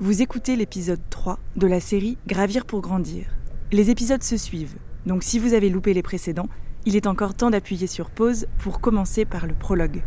Vous 0.00 0.22
écoutez 0.22 0.54
l'épisode 0.54 1.00
3 1.10 1.40
de 1.56 1.66
la 1.66 1.80
série 1.80 2.18
Gravir 2.28 2.66
pour 2.66 2.82
grandir. 2.82 3.26
Les 3.72 3.90
épisodes 3.90 4.22
se 4.22 4.36
suivent, 4.36 4.76
donc 5.06 5.24
si 5.24 5.40
vous 5.40 5.54
avez 5.54 5.68
loupé 5.70 5.92
les 5.92 6.04
précédents, 6.04 6.48
il 6.86 6.94
est 6.94 7.08
encore 7.08 7.34
temps 7.34 7.50
d'appuyer 7.50 7.88
sur 7.88 8.08
pause 8.08 8.46
pour 8.60 8.80
commencer 8.80 9.24
par 9.24 9.48
le 9.48 9.54
prologue. 9.54 10.04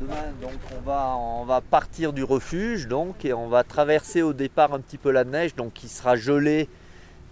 Demain, 0.00 0.14
donc, 0.40 0.52
on 0.78 0.82
va, 0.82 1.16
on 1.16 1.44
va 1.46 1.60
partir 1.60 2.12
du 2.12 2.22
refuge 2.22 2.86
donc, 2.86 3.24
et 3.24 3.32
on 3.32 3.48
va 3.48 3.64
traverser 3.64 4.22
au 4.22 4.32
départ 4.32 4.72
un 4.72 4.78
petit 4.78 4.98
peu 4.98 5.10
la 5.10 5.24
neige, 5.24 5.56
donc 5.56 5.72
qui 5.72 5.88
sera 5.88 6.14
gelée, 6.14 6.68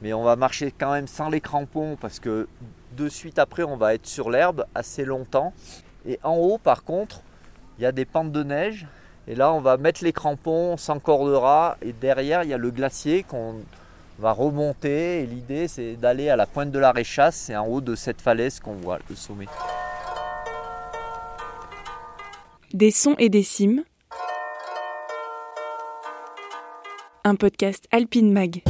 mais 0.03 0.13
on 0.13 0.25
va 0.25 0.35
marcher 0.35 0.75
quand 0.77 0.91
même 0.91 1.07
sans 1.07 1.29
les 1.29 1.41
crampons 1.41 1.97
parce 2.01 2.19
que 2.19 2.49
de 2.97 3.09
suite 3.09 3.39
après 3.39 3.63
on 3.63 3.77
va 3.77 3.95
être 3.95 4.09
sur 4.09 4.31
l'herbe 4.31 4.65
assez 4.75 5.05
longtemps. 5.05 5.53
Et 6.05 6.19
en 6.25 6.35
haut 6.35 6.59
par 6.59 6.83
contre, 6.83 7.23
il 7.79 7.83
y 7.83 7.87
a 7.87 7.93
des 7.93 8.07
pentes 8.07 8.33
de 8.33 8.43
neige. 8.43 8.89
Et 9.31 9.35
là 9.35 9.53
on 9.53 9.61
va 9.61 9.77
mettre 9.77 10.03
les 10.03 10.13
crampons, 10.13 10.73
on 10.73 10.77
s'encordera 10.79 11.77
et 11.83 11.93
derrière 11.93 12.45
il 12.45 12.49
y 12.49 12.55
a 12.55 12.59
le 12.59 12.71
glacier 12.71 13.25
qu'on 13.25 13.57
va 14.19 14.33
remonter. 14.33 15.21
Et 15.21 15.27
l'idée 15.27 15.69
c'est 15.69 15.97
d'aller 15.97 16.31
à 16.31 16.37
la 16.37 16.47
pointe 16.47 16.71
de 16.71 16.79
la 16.79 16.93
Réchasse, 16.93 17.37
c'est 17.37 17.57
en 17.57 17.67
haut 17.67 17.83
de 17.83 17.95
cette 17.95 18.23
falaise 18.23 18.59
qu'on 18.59 18.75
voit 18.75 18.99
le 19.11 19.15
sommet. 19.15 19.47
Des 22.73 22.91
sons 22.91 23.17
et 23.19 23.29
des 23.29 23.43
cimes. 23.43 23.85
Un 27.25 27.35
podcast 27.35 27.87
Alpine 27.91 28.33
Mag. 28.33 28.63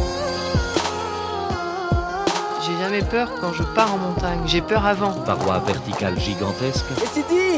J'ai 2.61 2.77
jamais 2.79 3.03
peur 3.03 3.31
quand 3.41 3.53
je 3.53 3.63
pars 3.63 3.95
en 3.95 3.99
montagne. 3.99 4.41
J'ai 4.47 4.61
peur 4.61 4.85
avant. 4.85 5.13
Parois 5.13 5.61
verticales 5.61 6.19
gigantesques, 6.19 6.87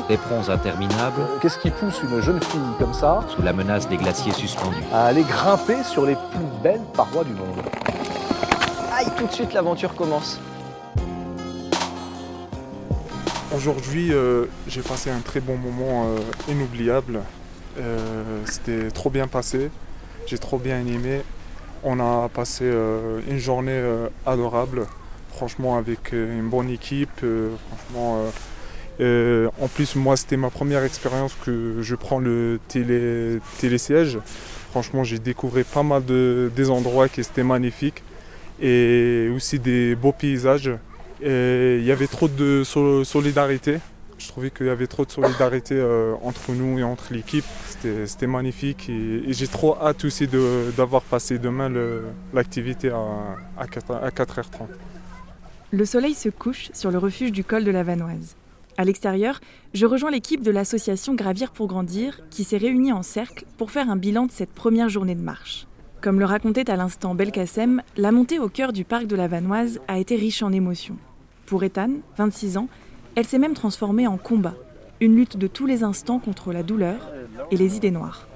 éperons 0.09 0.49
interminables, 0.49 1.23
Qu'est-ce 1.41 1.59
qui 1.59 1.71
pousse 1.71 2.01
une 2.03 2.21
jeune 2.21 2.41
fille 2.43 2.61
comme 2.79 2.93
ça 2.93 3.25
sous 3.35 3.43
la 3.43 3.53
menace 3.53 3.89
des 3.89 3.97
glaciers 3.97 4.33
suspendus. 4.33 4.77
à 4.93 5.07
aller 5.07 5.23
grimper 5.23 5.83
sur 5.85 6.05
les 6.05 6.15
plus 6.15 6.45
belles 6.63 6.83
parois 6.95 7.25
du 7.25 7.33
monde 7.33 7.63
Aïe, 8.93 9.07
tout 9.17 9.27
de 9.27 9.33
suite 9.33 9.55
l'aventure 9.55 9.95
commence. 9.95 10.39
Aujourd'hui, 13.57 14.13
euh, 14.13 14.47
j'ai 14.69 14.83
passé 14.83 15.11
un 15.11 15.21
très 15.21 15.41
bon 15.41 15.57
moment 15.57 16.07
euh, 16.07 16.53
inoubliable. 16.53 17.21
Euh, 17.79 18.43
C'était 18.47 18.91
trop 18.91 19.11
bien 19.11 19.27
passé. 19.27 19.71
J'ai 20.27 20.39
trop 20.39 20.59
bien 20.59 20.79
aimé. 20.81 21.23
On 21.83 21.99
a 21.99 22.29
passé 22.29 22.65
euh, 22.65 23.21
une 23.29 23.39
journée 23.39 23.73
euh, 23.73 24.09
adorable. 24.27 24.87
Franchement, 25.35 25.79
avec 25.79 26.13
euh, 26.13 26.39
une 26.39 26.49
bonne 26.49 26.69
équipe. 26.69 27.25
franchement, 27.69 28.25
en 29.01 29.69
plus, 29.69 29.97
moi, 29.97 30.17
c'était 30.17 30.37
ma 30.37 30.51
première 30.51 30.85
expérience 30.85 31.35
que 31.45 31.77
je 31.81 31.95
prends 31.95 32.19
le 32.19 32.61
télé, 32.69 33.39
télésiège. 33.59 34.19
Franchement, 34.73 35.05
j'ai 35.05 35.19
découvert 35.19 35.65
pas 35.65 35.83
mal 35.83 36.05
de 36.05 36.53
des 36.55 36.69
endroits 36.71 37.09
qui 37.09 37.23
étaient 37.23 37.43
magnifiques 37.43 38.03
et 38.61 39.31
aussi 39.35 39.59
des 39.59 39.95
beaux 39.95 40.13
paysages. 40.13 40.71
Il 41.23 41.83
y 41.83 41.91
avait 41.93 42.07
trop 42.07 42.29
de 42.29 42.63
so- 42.63 43.05
solidarité. 43.05 43.79
Je 44.21 44.29
trouvais 44.29 44.51
qu'il 44.51 44.67
y 44.67 44.69
avait 44.69 44.87
trop 44.87 45.07
de 45.07 45.11
solidarité 45.11 45.75
euh, 45.75 46.15
entre 46.23 46.53
nous 46.53 46.79
et 46.79 46.83
entre 46.83 47.15
l'équipe. 47.15 47.45
C'était 48.05 48.27
magnifique 48.27 48.91
et, 48.91 49.33
j'ai 49.33 49.49
trop 49.49 49.77
hâte 49.81 50.05
aussi 50.05 50.29
d'avoir 50.77 51.03
passé 51.03 51.39
demain 51.39 51.73
l'activité 52.35 52.91
à, 52.91 53.37
à 53.59 53.67
4, 53.67 53.93
à 53.93 54.11
4h30. 54.11 54.69
Le 55.73 55.85
soleil 55.87 56.13
se 56.13 56.29
couche 56.29 56.69
sur 56.75 56.91
le 56.91 56.99
refuge 56.99 57.33
du 57.33 57.45
col 57.45 57.65
de 57.65 57.71
la 57.71 57.83
Vanoise. 57.83 58.37
À 58.77 58.85
l'extérieur, 58.85 59.41
je 59.73 59.87
rejoins 59.87 60.11
l'équipe 60.11 60.43
de 60.43 60.51
l'association 60.51 61.15
Gravir 61.15 61.51
pour 61.51 61.67
grandir 61.67 62.21
qui 62.29 62.45
s'est 62.45 62.59
réunie 62.59 62.93
en 62.93 63.03
cercle 63.03 63.47
pour 63.57 63.71
faire 63.71 63.89
un 63.89 63.97
bilan 63.97 64.27
de 64.27 64.33
cette 64.33 64.53
première 64.53 64.91
journée 64.91 65.15
de 65.15 65.23
marche. 65.23 65.67
Comme 66.03 66.19
le 66.19 66.27
racontait 66.27 66.71
à 66.71 66.77
l'instant 66.77 67.15
Belkacem, 67.15 67.83
la 67.97 68.13
montée 68.13 68.39
au 68.39 68.51
cœur 68.51 68.75
du 68.75 68.85
parc 68.85 69.07
de 69.07 69.17
la 69.17 69.29
Vanoise 69.29 69.81
a 69.89 69.99
été 69.99 70.17
riche 70.17 70.43
en 70.43 70.53
émotions. 70.53 70.97
Pour 71.47 71.65
Ethan, 71.65 71.91
26 72.17 72.59
ans, 72.59 72.69
elle 73.17 73.27
s'est 73.27 73.39
même 73.39 73.55
transformée 73.55 74.07
en 74.07 74.17
combat, 74.17 74.55
une 75.01 75.17
lutte 75.17 75.37
de 75.37 75.47
tous 75.47 75.67
les 75.67 75.83
instants 75.83 76.19
contre 76.19 76.53
la 76.53 76.63
douleur 76.63 77.11
et 77.51 77.57
les 77.57 77.77
idées 77.77 77.91
noires. 77.91 78.27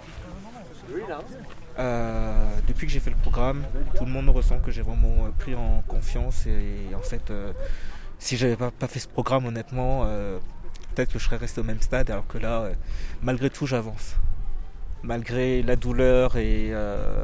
Euh, 1.78 2.46
depuis 2.68 2.86
que 2.86 2.92
j'ai 2.92 3.00
fait 3.00 3.10
le 3.10 3.16
programme, 3.16 3.64
tout 3.96 4.04
le 4.04 4.10
monde 4.10 4.28
ressent 4.28 4.58
que 4.60 4.70
j'ai 4.70 4.82
vraiment 4.82 5.26
euh, 5.26 5.30
pris 5.36 5.54
en 5.54 5.82
confiance 5.88 6.46
et, 6.46 6.94
en 6.94 7.00
fait, 7.00 7.30
euh, 7.30 7.52
si 8.18 8.36
j'avais 8.36 8.56
pas, 8.56 8.70
pas 8.70 8.86
fait 8.86 9.00
ce 9.00 9.08
programme, 9.08 9.46
honnêtement, 9.46 10.06
peut-être 10.94 11.12
que 11.12 11.18
je 11.18 11.24
serais 11.24 11.36
resté 11.36 11.60
au 11.60 11.64
même 11.64 11.80
stade, 11.80 12.10
alors 12.10 12.26
que 12.26 12.38
là, 12.38 12.70
malgré 13.22 13.50
tout, 13.50 13.66
j'avance. 13.66 14.14
Malgré 15.02 15.62
la 15.62 15.76
douleur 15.76 16.38
et 16.38 16.72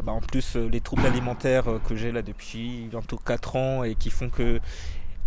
bah, 0.04 0.12
en 0.12 0.20
plus 0.20 0.56
les 0.56 0.82
troubles 0.82 1.06
alimentaires 1.06 1.64
que 1.88 1.96
j'ai 1.96 2.12
là 2.12 2.20
depuis 2.20 2.88
bientôt 2.90 3.16
4 3.16 3.56
ans 3.56 3.84
et 3.84 3.94
qui 3.94 4.10
font 4.10 4.28
que 4.28 4.60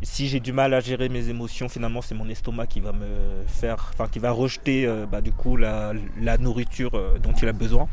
si 0.04 0.28
j'ai 0.28 0.40
du 0.40 0.54
mal 0.54 0.74
à 0.74 0.80
gérer 0.80 1.10
mes 1.10 1.30
émotions, 1.30 1.70
finalement 1.70 2.02
c'est 2.02 2.16
mon 2.16 2.28
estomac 2.30 2.68
qui 2.68 2.80
va 2.80 2.92
me 2.92 3.44
faire, 3.48 3.92
enfin 3.94 4.08
qui 4.08 4.20
va 4.20 4.32
rejeter 4.32 4.86
euh, 4.86 5.06
bah, 5.06 5.22
du 5.22 5.32
coup 5.32 5.58
la, 5.58 5.94
nourriture 6.40 6.92
euh, 6.94 7.18
dont 7.20 7.34
il 7.34 7.48
a 7.48 7.54
besoin. 7.54 7.88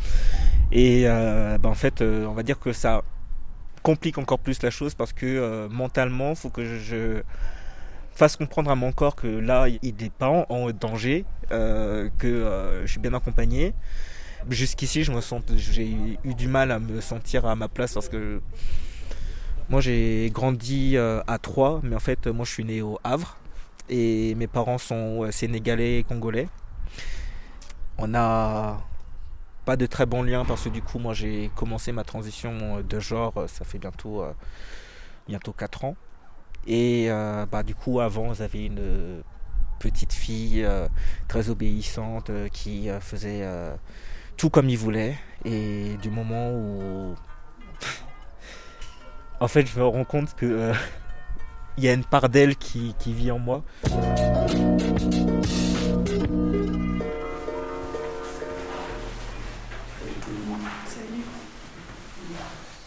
Et 0.73 1.05
euh, 1.07 1.59
bah, 1.59 1.69
en 1.69 1.75
fait, 1.75 2.03
on 2.03 2.33
va 2.33 2.43
dire 2.43 2.59
que 2.59 2.73
ça 2.73 3.03
complique 3.83 4.19
encore 4.19 4.39
plus 4.39 4.63
la 4.63 4.71
chose 4.71 4.95
parce 4.95 5.13
que 5.13 5.67
mentalement, 5.69 6.31
il 6.31 6.37
faut 6.37 6.51
que 6.51 6.65
je, 6.65 7.23
fasse 8.13 8.37
comprendre 8.37 8.71
à 8.71 8.75
mon 8.75 8.93
corps 8.93 9.17
que 9.17 9.27
là, 9.27 9.67
il 9.69 9.95
n'est 9.99 10.11
pas 10.11 10.29
en, 10.29 10.71
danger, 10.73 11.25
que 11.49 12.83
je 12.85 12.91
suis 12.91 13.01
bien 13.01 13.15
accompagné. 13.15 13.73
Jusqu'ici, 14.49 15.05
je 15.05 15.13
me 15.13 15.21
sens, 15.21 15.43
j'ai 15.57 15.97
eu 16.25 16.35
du 16.35 16.49
mal 16.49 16.71
à 16.71 16.79
me 16.79 17.01
sentir 17.01 17.47
à 17.47 17.57
ma 17.57 17.69
place 17.69 17.95
parce 17.95 18.09
que 18.09 18.43
moi, 19.71 19.81
j'ai 19.81 20.31
grandi 20.35 20.97
euh, 20.97 21.23
à 21.29 21.39
Troyes, 21.39 21.79
mais 21.85 21.95
en 21.95 22.01
fait, 22.01 22.27
moi, 22.27 22.45
je 22.45 22.51
suis 22.51 22.65
né 22.65 22.83
au 22.83 22.99
Havre. 23.05 23.37
Et 23.89 24.35
mes 24.35 24.49
parents 24.49 24.79
sont 24.79 25.31
sénégalais 25.31 26.01
et 26.01 26.03
congolais. 26.03 26.49
On 27.97 28.13
a 28.15 28.81
pas 29.65 29.77
de 29.77 29.87
très 29.87 30.07
bons 30.07 30.25
liens 30.25 30.45
parce 30.45 30.65
que 30.65 30.69
du 30.71 30.81
coup 30.81 30.99
moi 30.99 31.13
j'ai 31.13 31.51
commencé 31.55 31.93
ma 31.93 32.03
transition 32.03 32.79
euh, 32.79 32.83
de 32.83 32.99
genre 32.99 33.37
euh, 33.37 33.47
ça 33.47 33.65
fait 33.65 33.79
bientôt 33.79 34.25
bientôt 35.29 35.53
4 35.53 35.85
ans. 35.85 35.97
Et 36.67 37.09
bah 37.51 37.63
du 37.65 37.75
coup 37.75 38.01
avant 38.01 38.33
j'avais 38.35 38.67
une 38.67 39.23
petite 39.81 40.13
fille 40.13 40.67
très 41.29 41.49
obéissante 41.51 42.31
qui 42.53 42.89
faisait 43.01 43.47
tout 44.37 44.51
comme 44.51 44.69
il 44.69 44.79
voulait. 44.79 45.17
Et 45.45 45.97
du 46.03 46.11
moment 46.11 46.53
où 46.53 47.15
en 49.41 49.49
fait 49.49 49.67
je 49.67 49.79
me 49.79 49.87
rends 49.87 50.05
compte 50.05 50.35
que 50.37 50.47
euh, 50.47 50.73
il 51.79 51.85
y 51.85 51.89
a 51.89 51.95
une 51.95 52.05
part 52.05 52.29
d'elle 52.29 52.57
qui, 52.57 52.95
vit 53.07 53.31
en 53.31 53.39
moi 53.39 53.65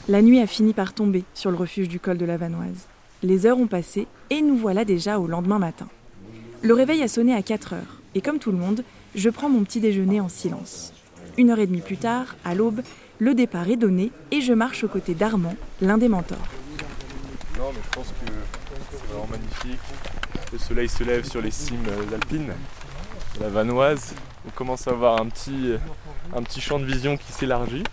La 0.10 0.22
nuit 0.22 0.42
a 0.42 0.48
fini 0.48 0.74
par 0.74 0.94
tomber 0.94 1.24
sur 1.34 1.50
le 1.50 1.56
refuge 1.56 1.88
du 1.88 1.98
col 1.98 2.18
de 2.18 2.26
la 2.26 2.36
Vanoise. 2.36 2.88
Les 3.24 3.46
heures 3.46 3.58
ont 3.58 3.68
passé 3.68 4.06
et 4.30 4.42
nous 4.42 4.58
voilà 4.58 4.84
déjà 4.84 5.18
au 5.18 5.28
lendemain 5.28 5.60
matin. 5.60 5.88
Le 6.62 6.74
réveil 6.74 7.02
a 7.02 7.08
sonné 7.08 7.34
à 7.34 7.42
4 7.42 7.74
heures 7.74 8.02
et 8.14 8.20
comme 8.20 8.38
tout 8.38 8.52
le 8.52 8.58
monde, 8.58 8.84
je 9.16 9.30
prends 9.30 9.50
mon 9.50 9.64
petit 9.64 9.80
déjeuner 9.80 10.20
en 10.20 10.28
silence. 10.28 10.94
Une 11.38 11.50
heure 11.50 11.60
et 11.60 11.68
demie 11.68 11.82
plus 11.82 11.98
tard, 11.98 12.36
à 12.44 12.54
l'aube, 12.54 12.82
le 13.20 13.34
départ 13.34 13.70
est 13.70 13.76
donné 13.76 14.12
et 14.32 14.42
je 14.42 14.54
marche 14.54 14.84
aux 14.84 14.88
côtés 14.88 15.14
d'Armand, 15.14 15.56
l'un 15.82 15.98
des 15.98 16.08
mentors. 16.08 16.38
Non, 17.58 17.72
mais 17.74 17.82
je 17.84 17.96
pense 17.96 18.08
que 18.08 18.32
c'est 18.92 19.06
vraiment 19.08 19.28
magnifique. 19.28 19.80
Le 20.52 20.58
soleil 20.58 20.90
se 20.90 21.04
lève 21.04 21.24
sur 21.24 21.42
les 21.42 21.52
cimes 21.52 21.86
euh, 21.88 22.16
alpines, 22.16 22.54
la 23.40 23.50
Vanoise. 23.50 24.14
On 24.48 24.52
commence 24.52 24.88
à 24.88 24.92
avoir 24.92 25.22
un 25.22 25.28
petit, 25.28 25.74
un 26.36 26.44
petit 26.44 26.62
champ 26.62 26.80
de 26.80 26.86
vision 26.86 27.16
qui 27.18 27.32
s'élargit, 27.32 27.84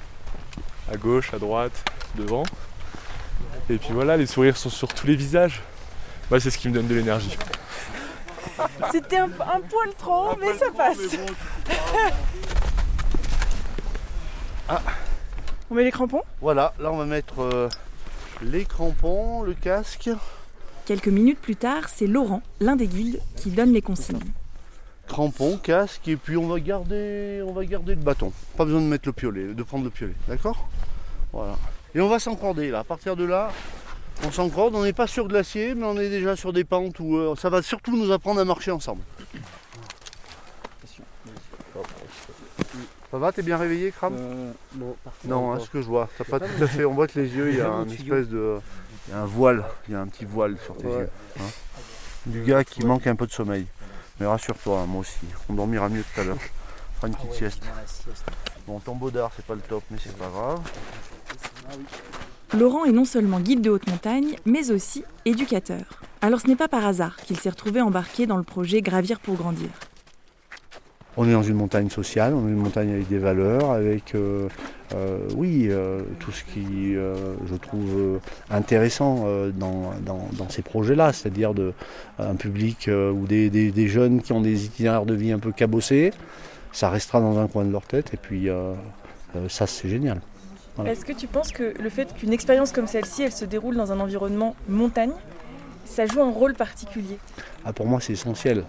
à 0.90 0.96
gauche, 0.96 1.32
à 1.32 1.38
droite, 1.38 1.84
devant. 2.16 2.43
Et 3.69 3.76
puis 3.78 3.90
voilà, 3.93 4.16
les 4.16 4.26
sourires 4.26 4.56
sont 4.56 4.70
sur 4.70 4.88
tous 4.88 5.06
les 5.06 5.16
visages. 5.16 5.62
Moi, 6.31 6.40
c'est 6.40 6.50
ce 6.50 6.58
qui 6.58 6.69
me 6.69 6.75
donne 6.75 6.88
de 6.88 6.94
l'énergie. 6.94 7.37
C'était 8.90 9.19
un, 9.19 9.28
poil 9.28 9.94
trop, 9.96 10.37
mais 10.38 10.55
ça 10.55 10.66
passe. 10.76 10.99
On 15.70 15.76
met 15.76 15.84
les 15.84 15.93
crampons 15.93 16.22
Voilà, 16.40 16.75
là 16.81 16.90
on 16.90 16.96
va 16.96 17.05
mettre 17.05 17.43
euh, 17.43 17.69
les 18.43 18.64
crampons, 18.64 19.43
le 19.43 19.55
casque. 19.55 20.11
Quelques 20.84 21.06
minutes 21.06 21.38
plus 21.38 21.55
tard, 21.55 21.88
c'est 21.88 22.08
Laurent, 22.08 22.43
l'un 22.58 22.75
des 22.75 22.88
guides, 22.88 23.20
qui 23.37 23.50
donne 23.50 23.72
les 23.72 23.81
consignes. 23.81 24.19
Crampons, 25.06 25.58
casque, 25.58 26.08
et 26.08 26.17
puis 26.17 26.37
on 26.37 26.49
va 26.49 26.58
garder 26.58 27.40
on 27.46 27.52
va 27.52 27.64
garder 27.64 27.94
le 27.94 28.00
bâton. 28.00 28.32
Pas 28.56 28.64
besoin 28.64 28.81
de 28.81 28.87
mettre 28.87 29.06
le 29.06 29.12
piolet, 29.12 29.55
de 29.55 29.62
prendre 29.62 29.84
le 29.84 29.90
piolet, 29.90 30.14
d'accord? 30.26 30.69
Voilà. 31.32 31.56
Et 31.94 32.00
on 32.00 32.08
va 32.08 32.19
s'encorder 32.19 32.73
là. 32.73 32.81
À 32.81 32.84
partir 32.84 33.14
de 33.14 33.25
là, 33.25 33.52
on 34.26 34.32
s'encorde. 34.32 34.75
On 34.75 34.82
n'est 34.82 34.93
pas 34.93 35.06
sur 35.06 35.28
glacier, 35.28 35.76
mais 35.76 35.84
on 35.84 35.96
est 36.00 36.11
déjà 36.11 36.34
sur 36.34 36.52
des 36.52 36.64
pentes 36.64 36.99
où 36.99 37.16
euh, 37.16 37.37
ça 37.37 37.49
va 37.49 37.62
surtout 37.62 37.96
nous 37.96 38.11
apprendre 38.11 38.40
à 38.40 38.44
marcher 38.44 38.73
ensemble. 38.73 39.02
Ça 43.10 43.18
va, 43.18 43.32
t'es 43.32 43.42
bien 43.42 43.56
réveillé, 43.56 43.90
Cram 43.90 44.14
Euh, 44.16 44.52
non, 44.76 44.96
Non, 45.24 45.52
hein, 45.52 45.58
ce 45.60 45.68
que 45.68 45.80
je 45.82 45.86
vois. 45.86 46.08
T'as 46.16 46.24
pas 46.24 46.38
tout 46.38 46.62
à 46.62 46.66
fait. 46.66 46.84
On 46.84 46.94
voit 46.94 47.08
que 47.08 47.18
les 47.18 47.28
yeux, 47.34 47.50
il 47.50 47.56
y 47.58 47.60
a 47.60 47.68
un 47.70 47.88
espèce 47.88 48.28
de. 48.28 48.58
Il 49.08 49.14
y 49.14 49.16
a 49.16 49.22
un 49.22 49.26
voile. 49.26 49.64
Il 49.88 49.92
y 49.92 49.94
a 49.96 50.00
un 50.00 50.06
petit 50.06 50.24
voile 50.24 50.56
sur 50.64 50.76
tes 50.76 50.86
Ouais. 50.86 50.98
yeux. 51.00 51.10
hein. 51.40 51.42
du 52.26 52.42
gars 52.42 52.62
qui 52.64 52.84
manque 52.86 53.06
un 53.08 53.16
peu 53.16 53.26
de 53.26 53.32
sommeil. 53.32 53.66
Mais 54.20 54.26
rassure-toi, 54.26 54.80
hein, 54.80 54.86
moi 54.86 55.00
aussi. 55.00 55.18
On 55.48 55.54
dormira 55.54 55.88
mieux 55.88 56.04
tout 56.14 56.20
à 56.20 56.24
l'heure. 56.24 56.36
On 56.38 56.96
fera 56.96 57.08
une 57.08 57.14
petite 57.14 57.32
sieste. 57.32 57.62
Bon, 58.66 58.78
ton 58.78 58.94
baudard, 58.94 59.32
c'est 59.34 59.44
pas 59.46 59.54
le 59.54 59.60
top, 59.62 59.82
mais 59.90 59.96
c'est 60.02 60.16
pas 60.16 60.28
grave. 60.28 60.60
Laurent 62.56 62.84
est 62.84 62.92
non 62.92 63.04
seulement 63.04 63.40
guide 63.40 63.62
de 63.62 63.70
haute 63.70 63.88
montagne, 63.88 64.36
mais 64.44 64.70
aussi 64.70 65.04
éducateur. 65.24 65.82
Alors 66.20 66.40
ce 66.40 66.46
n'est 66.48 66.56
pas 66.56 66.68
par 66.68 66.84
hasard 66.84 67.16
qu'il 67.16 67.38
s'est 67.38 67.48
retrouvé 67.50 67.80
embarqué 67.80 68.26
dans 68.26 68.36
le 68.36 68.42
projet 68.42 68.82
Gravir 68.82 69.18
pour 69.20 69.36
grandir. 69.36 69.68
On 71.16 71.28
est 71.28 71.32
dans 71.32 71.42
une 71.42 71.54
montagne 71.56 71.90
sociale, 71.90 72.34
on 72.34 72.46
est 72.46 72.50
une 72.50 72.56
montagne 72.56 72.92
avec 72.92 73.08
des 73.08 73.18
valeurs, 73.18 73.70
avec, 73.72 74.14
euh, 74.14 74.48
euh, 74.94 75.18
oui, 75.36 75.66
euh, 75.68 76.02
tout 76.20 76.30
ce 76.30 76.44
qui, 76.44 76.94
je 76.94 77.54
trouve, 77.56 78.20
intéressant 78.50 79.26
dans, 79.54 79.92
dans- 80.06 80.28
dans 80.38 80.48
ces 80.48 80.62
projets-là, 80.62 81.12
c'est-à-dire 81.12 81.52
de, 81.52 81.72
un 82.18 82.36
public 82.36 82.88
ou 82.88 83.26
des, 83.26 83.50
des- 83.50 83.72
des 83.72 83.88
jeunes 83.88 84.22
qui 84.22 84.32
ont 84.32 84.40
des 84.40 84.64
itinéraires 84.66 85.04
de 85.06 85.14
vie 85.14 85.32
un 85.32 85.38
peu 85.40 85.52
cabossés, 85.52 86.12
ça 86.72 86.88
restera 86.90 87.20
dans 87.20 87.38
un 87.38 87.48
coin 87.48 87.64
de 87.64 87.72
leur 87.72 87.82
tête, 87.86 88.14
et 88.14 88.16
puis 88.16 88.48
ça, 89.48 89.66
c'est 89.66 89.88
génial. 89.88 90.20
Voilà. 90.76 90.92
Est-ce 90.92 91.04
que 91.04 91.12
tu 91.12 91.26
penses 91.26 91.50
que 91.50 91.74
le 91.78 91.90
fait 91.90 92.14
qu'une 92.14 92.32
expérience 92.32 92.70
comme 92.72 92.86
celle-ci, 92.86 93.24
elle 93.24 93.32
se 93.32 93.44
déroule 93.44 93.76
dans 93.76 93.90
un 93.92 93.98
environnement 93.98 94.54
montagne, 94.68 95.10
ça 95.84 96.06
joue 96.06 96.22
un 96.22 96.30
rôle 96.30 96.54
particulier? 96.54 97.18
Ah, 97.64 97.72
pour 97.72 97.86
moi, 97.86 98.00
c'est 98.00 98.12
essentiel. 98.12 98.64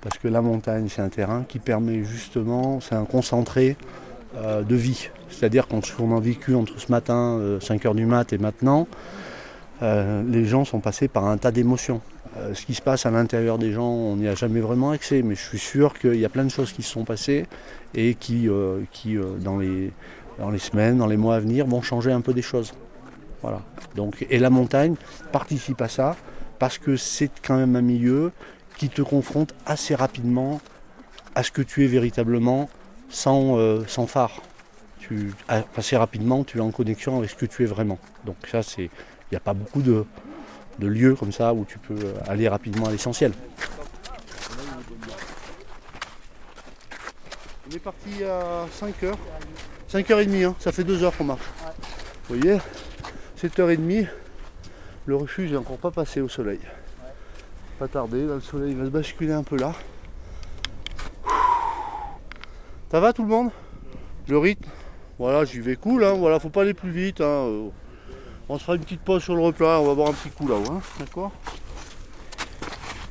Parce 0.00 0.18
que 0.18 0.28
la 0.28 0.40
montagne, 0.42 0.88
c'est 0.88 1.02
un 1.02 1.08
terrain 1.08 1.44
qui 1.48 1.58
permet 1.58 2.04
justement, 2.04 2.80
c'est 2.80 2.94
un 2.94 3.04
concentré 3.04 3.76
euh, 4.36 4.62
de 4.62 4.74
vie. 4.76 5.10
C'est-à-dire 5.28 5.66
quand 5.68 5.82
on 6.00 6.16
a 6.16 6.20
vécu 6.20 6.54
entre 6.54 6.78
ce 6.78 6.90
matin, 6.90 7.38
5h 7.60 7.94
du 7.94 8.06
mat 8.06 8.32
et 8.32 8.38
maintenant, 8.38 8.86
euh, 9.82 10.22
les 10.28 10.44
gens 10.44 10.64
sont 10.64 10.80
passés 10.80 11.08
par 11.08 11.26
un 11.26 11.36
tas 11.36 11.50
d'émotions. 11.50 12.00
Euh, 12.36 12.54
ce 12.54 12.66
qui 12.66 12.74
se 12.74 12.82
passe 12.82 13.06
à 13.06 13.10
l'intérieur 13.10 13.58
des 13.58 13.72
gens, 13.72 13.88
on 13.88 14.16
n'y 14.16 14.28
a 14.28 14.34
jamais 14.34 14.60
vraiment 14.60 14.90
accès, 14.90 15.22
mais 15.22 15.34
je 15.34 15.42
suis 15.42 15.58
sûr 15.58 15.98
qu'il 15.98 16.16
y 16.16 16.24
a 16.24 16.28
plein 16.28 16.44
de 16.44 16.50
choses 16.50 16.72
qui 16.72 16.82
se 16.82 16.90
sont 16.90 17.04
passées 17.04 17.46
et 17.94 18.14
qui, 18.14 18.48
euh, 18.48 18.80
euh, 19.06 19.38
dans, 19.38 19.58
les, 19.58 19.92
dans 20.38 20.50
les 20.50 20.58
semaines, 20.58 20.98
dans 20.98 21.06
les 21.06 21.16
mois 21.16 21.36
à 21.36 21.40
venir, 21.40 21.66
vont 21.66 21.82
changer 21.82 22.12
un 22.12 22.20
peu 22.20 22.34
des 22.34 22.42
choses. 22.42 22.74
Voilà. 23.42 23.62
Donc, 23.96 24.26
et 24.28 24.38
la 24.38 24.50
montagne 24.50 24.94
participe 25.32 25.80
à 25.80 25.88
ça 25.88 26.16
parce 26.58 26.78
que 26.78 26.96
c'est 26.96 27.30
quand 27.42 27.56
même 27.56 27.76
un 27.76 27.82
milieu 27.82 28.32
qui 28.78 28.88
te 28.88 29.02
confronte 29.02 29.54
assez 29.66 29.94
rapidement 29.94 30.60
à 31.34 31.42
ce 31.42 31.50
que 31.50 31.62
tu 31.62 31.84
es 31.84 31.88
véritablement 31.88 32.70
sans, 33.10 33.58
euh, 33.58 33.84
sans 33.86 34.06
phare. 34.06 34.40
Tu, 35.00 35.32
assez 35.76 35.96
rapidement, 35.96 36.44
tu 36.44 36.58
es 36.58 36.60
en 36.60 36.70
connexion 36.70 37.18
avec 37.18 37.30
ce 37.30 37.34
que 37.34 37.46
tu 37.46 37.64
es 37.64 37.66
vraiment. 37.66 37.98
Donc 38.24 38.36
ça, 38.50 38.62
c'est, 38.62 38.84
il 38.84 39.32
n'y 39.32 39.36
a 39.36 39.40
pas 39.40 39.54
beaucoup 39.54 39.82
de, 39.82 40.04
de 40.78 40.86
lieux 40.86 41.14
comme 41.14 41.32
ça 41.32 41.52
où 41.52 41.64
tu 41.64 41.78
peux 41.78 41.94
euh, 41.94 42.14
aller 42.28 42.48
rapidement 42.48 42.86
à 42.86 42.90
l'essentiel. 42.90 43.32
On 47.70 47.74
est 47.74 47.78
parti 47.80 48.24
à 48.24 48.66
5h. 48.80 49.14
5h30, 49.92 50.44
hein. 50.44 50.54
ça 50.58 50.72
fait 50.72 50.84
2 50.84 51.02
heures 51.02 51.16
qu'on 51.16 51.24
marche. 51.24 51.42
Vous 52.28 52.36
voyez 52.36 52.58
7h30, 53.42 54.06
le 55.06 55.16
refuge 55.16 55.50
n'est 55.50 55.56
encore 55.56 55.78
pas 55.78 55.90
passé 55.90 56.20
au 56.20 56.28
soleil. 56.28 56.60
Pas 57.78 57.86
tarder, 57.86 58.24
le 58.24 58.40
soleil 58.40 58.74
va 58.74 58.86
se 58.86 58.90
basculer 58.90 59.32
un 59.32 59.44
peu 59.44 59.56
là. 59.56 59.72
Ça 62.90 62.98
va 62.98 63.12
tout 63.12 63.22
le 63.22 63.28
monde? 63.28 63.50
Le 64.26 64.36
rythme? 64.36 64.68
Voilà, 65.18 65.44
j'y 65.44 65.60
vais 65.60 65.76
cool, 65.76 66.02
hein. 66.04 66.14
voilà, 66.14 66.40
faut 66.40 66.48
pas 66.48 66.62
aller 66.62 66.74
plus 66.74 66.90
vite. 66.90 67.20
hein, 67.20 67.24
euh. 67.46 67.68
On 68.48 68.58
se 68.58 68.64
fera 68.64 68.76
une 68.76 68.82
petite 68.82 69.02
pause 69.02 69.22
sur 69.22 69.36
le 69.36 69.42
repas, 69.42 69.78
on 69.78 69.86
va 69.86 69.94
boire 69.94 70.08
un 70.08 70.12
petit 70.12 70.30
coup 70.30 70.48
là-haut, 70.48 70.64
hein, 70.72 70.80
d'accord? 70.98 71.30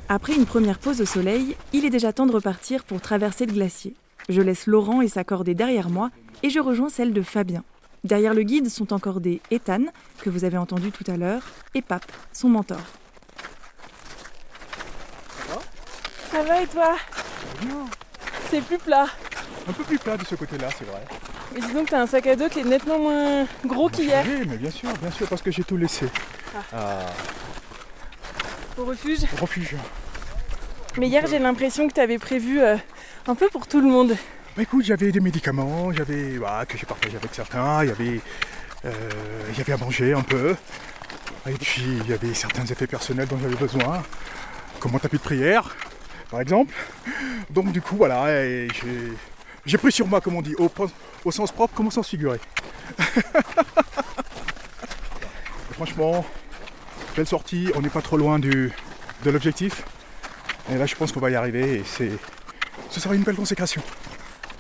Après 0.10 0.34
une 0.34 0.46
première 0.46 0.80
pause 0.80 1.00
au 1.00 1.06
soleil, 1.06 1.56
il 1.74 1.86
est 1.86 1.90
déjà 1.90 2.12
temps 2.12 2.26
de 2.26 2.34
repartir 2.34 2.84
pour 2.84 3.00
traverser 3.00 3.46
le 3.46 3.54
glacier. 3.54 3.94
Je 4.28 4.42
laisse 4.42 4.68
Laurent 4.68 5.02
et 5.02 5.08
sa 5.08 5.24
cordée 5.24 5.54
derrière 5.54 5.90
moi 5.90 6.10
et 6.44 6.50
je 6.50 6.60
rejoins 6.60 6.90
celle 6.90 7.14
de 7.14 7.22
Fabien. 7.22 7.64
Derrière 8.04 8.34
le 8.34 8.44
guide 8.44 8.70
sont 8.70 8.92
encordés 8.94 9.42
Ethan, 9.52 9.84
que 10.20 10.30
vous 10.30 10.44
avez 10.44 10.58
entendu 10.58 10.92
tout 10.92 11.10
à 11.10 11.18
l'heure, 11.18 11.44
et 11.74 11.82
Pape, 11.82 12.12
son 12.34 12.50
mentor. 12.50 12.80
Ça 16.32 16.37
va 16.48 16.62
et 16.62 16.68
toi 16.68 16.96
C'est 18.50 18.62
plus 18.62 18.78
plat. 18.78 19.08
Un 19.68 19.74
peu 19.74 19.84
plus 19.84 20.00
plat 20.00 20.18
de 20.18 20.26
ce 20.26 20.36
côté-là, 20.36 20.70
c'est 20.78 20.86
vrai. 20.86 21.04
Mais 21.54 21.62
dis 21.62 21.74
donc, 21.74 21.90
t'as 21.90 22.02
un 22.02 22.08
sac 22.08 22.26
à 22.28 22.36
dos 22.36 22.48
qui 22.50 22.60
est 22.60 22.64
nettement 22.64 23.00
moins 23.00 23.46
gros 23.66 23.90
qu'hier. 23.90 24.24
Oui, 24.26 24.46
mais 24.48 24.58
bien 24.58 24.72
sûr, 24.72 24.90
bien 25.02 25.12
sûr, 25.12 25.28
parce 25.28 25.42
que 25.42 25.52
j'ai 25.52 25.64
tout 25.64 25.78
laissé. 25.78 26.08
Ah, 26.74 27.00
Au 28.78 28.86
refuge. 28.86 29.20
refuge. 29.40 29.76
Mais 30.98 31.08
hier, 31.08 31.26
j'ai 31.28 31.40
l'impression 31.40 31.88
que 31.88 31.94
t'avais 31.94 32.18
prévu 32.18 32.60
euh, 32.62 32.78
un 33.28 33.36
peu 33.36 33.48
pour 33.50 33.68
tout 33.68 33.82
le 33.82 33.88
monde. 33.88 34.16
Bah, 34.56 34.64
écoute, 34.64 34.86
j'avais 34.86 35.12
des 35.12 35.20
médicaments, 35.20 35.92
j'avais 35.92 36.38
bah, 36.38 36.64
que 36.68 36.78
j'ai 36.78 36.86
partagé 36.86 37.18
avec 37.18 37.34
certains, 37.36 37.84
il 37.84 37.90
y 37.90 37.92
avait, 37.92 38.22
euh, 38.86 38.92
il 39.52 39.58
y 39.58 39.62
avait 39.62 39.74
à 39.74 39.78
manger 39.78 40.14
un 40.14 40.22
peu, 40.24 40.56
et 41.48 41.54
puis 41.54 41.84
il 42.04 42.10
y 42.10 42.14
avait 42.14 42.34
certains 42.34 42.66
effets 42.66 42.88
personnels 42.88 43.28
dont 43.28 43.38
j'avais 43.40 43.56
besoin, 43.56 44.02
comme 44.80 44.94
mon 44.94 45.00
tapis 45.00 45.18
de 45.18 45.22
prière, 45.22 45.76
par 46.30 46.42
exemple. 46.42 46.74
Donc 47.50 47.72
du 47.72 47.82
coup, 47.82 47.96
voilà, 47.96 48.28
j'ai, 49.66 49.78
pris 49.78 49.92
sur 49.92 50.08
moi, 50.08 50.22
comme 50.22 50.36
on 50.36 50.42
dit, 50.42 50.56
au, 50.58 50.72
au 51.26 51.32
sens 51.32 51.52
propre 51.52 51.74
comme 51.76 51.88
au 51.88 51.92
sens 51.92 52.08
figuré. 52.08 52.40
Franchement, 55.74 56.26
belle 57.16 57.28
sortie, 57.28 57.72
on 57.76 57.82
n'est 57.82 57.90
pas 57.90 58.02
trop 58.02 58.18
loin 58.18 58.40
du, 58.40 58.72
de 59.24 59.30
l'objectif. 59.32 59.84
Et 60.72 60.76
là, 60.76 60.86
je 60.86 60.96
pense 60.96 61.12
qu'on 61.12 61.20
va 61.20 61.30
y 61.30 61.36
arriver 61.36 61.76
et 61.76 61.84
c'est, 61.86 62.12
ce 62.90 63.00
sera 63.00 63.16
une 63.16 63.24
belle 63.24 63.36
consécration. 63.36 63.82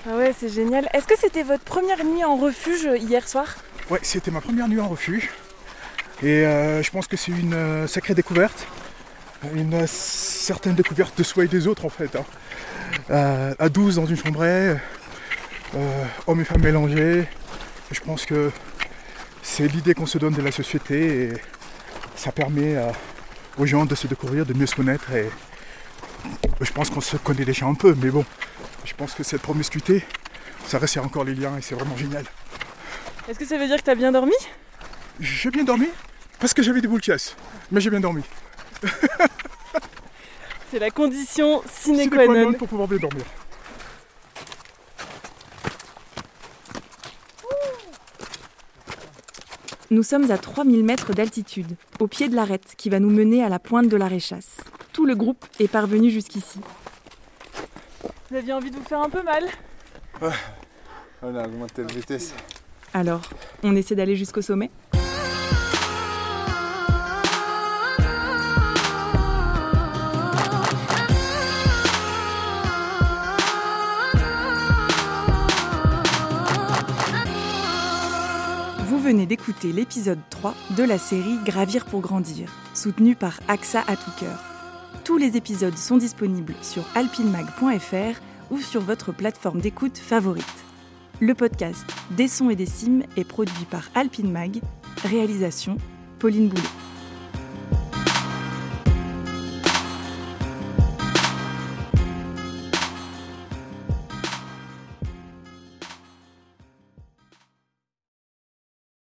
Ah 0.08 0.16
ouais, 0.16 0.34
c'est 0.38 0.50
génial. 0.50 0.88
Est-ce 0.94 1.06
que 1.06 1.18
c'était 1.20 1.44
votre 1.44 1.64
première 1.64 2.06
nuit 2.06 2.24
en 2.24 2.38
refuge 2.38 2.86
euh, 2.86 2.98
hier 2.98 3.28
soir? 3.28 3.56
Ouais, 3.90 4.00
c'était 4.04 4.32
ma 4.32 4.40
première 4.40 4.68
nuit 4.68 4.80
en 4.80 4.88
refuge. 4.88 5.30
Et 6.24 6.46
euh, 6.46 6.82
je 6.82 6.90
pense 6.90 7.08
que 7.08 7.16
c'est 7.16 7.32
une 7.32 7.54
euh, 7.54 7.88
sacrée 7.88 8.16
découverte. 8.16 8.66
Une 9.54 9.74
euh, 9.74 9.88
certaine 10.48 10.76
découverte 10.76 11.18
de 11.18 11.24
soi 11.24 11.44
et 11.44 11.48
des 11.50 11.68
autres 11.68 11.84
en 11.86 11.90
fait. 11.90 12.16
hein. 12.16 12.24
Euh, 13.10 13.54
à 13.60 13.68
12 13.68 13.98
dans 13.98 14.06
une 14.06 14.16
chambrée, 14.16 14.78
euh, 15.76 16.06
hommes 16.26 16.40
et 16.40 16.46
femmes 16.46 16.62
mélangés. 16.62 17.28
Je 17.92 18.00
pense 18.00 18.26
que 18.26 18.50
c'est 19.42 19.68
l'idée 19.68 19.94
qu'on 19.94 20.06
se 20.06 20.18
donne 20.18 20.34
de 20.34 20.42
la 20.42 20.54
société 20.54 21.24
et 21.24 21.34
ça 22.16 22.32
permet 22.32 22.78
euh, 22.78 22.90
aux 23.58 23.66
gens 23.66 23.86
de 23.86 23.94
se 23.94 24.08
découvrir, 24.08 24.46
de 24.46 24.54
mieux 24.54 24.68
se 24.68 24.76
connaître. 24.76 25.12
Et 25.12 25.30
je 26.62 26.72
pense 26.72 26.90
qu'on 26.90 27.02
se 27.02 27.18
connaît 27.18 27.44
déjà 27.46 27.66
un 27.66 27.74
peu, 27.74 27.94
mais 28.02 28.10
bon, 28.10 28.24
je 28.86 28.94
pense 28.94 29.14
que 29.16 29.24
cette 29.24 29.42
promiscuité, 29.42 30.06
ça 30.66 30.80
resserre 30.80 31.04
encore 31.04 31.26
les 31.26 31.36
liens 31.36 31.58
et 31.58 31.62
c'est 31.62 31.76
vraiment 31.76 31.98
génial. 31.98 32.24
Est-ce 33.28 33.38
que 33.38 33.46
ça 33.46 33.58
veut 33.58 33.68
dire 33.68 33.78
que 33.78 33.84
t'as 33.84 33.96
bien 33.96 34.14
dormi? 34.14 34.38
J'ai 35.20 35.52
bien 35.52 35.66
dormi 35.66 35.90
parce 36.40 36.54
que 36.54 36.64
j'avais 36.64 36.80
des 36.80 36.88
boules 36.88 37.02
caisses, 37.02 37.36
mais 37.70 37.82
j'ai 37.82 37.90
bien 37.90 38.00
dormi. 38.00 38.24
C'est 40.70 40.80
la 40.80 40.92
condition 40.92 41.62
sine 41.66 42.10
qua 42.10 42.28
non. 42.28 42.52
pour 42.54 42.68
pouvoir 42.68 42.90
bien 42.90 42.98
dormir. 42.98 43.24
Nous 49.90 50.04
sommes 50.04 50.30
à 50.30 50.38
3000 50.38 50.84
mètres 50.84 51.14
d'altitude, 51.14 51.78
au 52.02 52.08
pied 52.08 52.28
de 52.28 52.36
l'arête 52.36 52.74
qui 52.76 52.90
va 52.90 53.00
nous 53.00 53.10
mener 53.10 53.42
à 53.42 53.48
la 53.48 53.60
pointe 53.60 53.88
de 53.88 53.96
la 53.96 54.08
Réchasse. 54.08 54.58
Tout 54.92 55.06
le 55.06 55.16
groupe 55.16 55.46
est 55.62 55.70
parvenu 55.70 56.10
jusqu'ici. 56.10 56.60
Vous 58.30 58.36
aviez 58.36 58.52
envie 58.52 58.70
de 58.70 58.76
vous 58.76 58.84
faire 58.84 59.00
un 59.00 59.10
peu 59.10 59.24
mal 59.24 59.46
On 61.22 61.34
a 61.34 61.48
augmenté 61.48 61.84
la 61.84 61.94
vitesse. 61.94 62.34
Alors, 62.94 63.22
on 63.64 63.74
essaie 63.78 63.96
d'aller 63.96 64.18
jusqu'au 64.18 64.42
sommet? 64.42 64.70
Venez 79.08 79.26
d'écouter 79.26 79.72
l'épisode 79.72 80.20
3 80.30 80.54
de 80.76 80.84
la 80.84 80.98
série 80.98 81.38
Gravir 81.46 81.86
pour 81.86 82.02
grandir, 82.02 82.52
soutenu 82.74 83.16
par 83.16 83.40
AXA 83.48 83.80
à 83.88 83.96
tout. 83.96 84.12
Tous 85.06 85.16
les 85.16 85.38
épisodes 85.38 85.78
sont 85.78 85.96
disponibles 85.96 86.56
sur 86.62 86.84
alpinmag.fr 86.94 88.20
ou 88.52 88.60
sur 88.60 88.82
votre 88.82 89.14
plateforme 89.14 89.62
d'écoute 89.62 89.98
favorite. 89.98 90.44
Le 91.22 91.34
podcast 91.36 91.86
Des 92.12 92.28
sons 92.28 92.50
et 92.50 92.58
des 92.58 92.66
cimes 92.66 93.04
est 93.16 93.24
produit 93.24 93.66
par 93.72 93.84
Alpine 93.96 94.30
Mag. 94.30 94.60
Réalisation 95.06 95.78
Pauline 96.20 96.50
Boulet. 96.50 96.87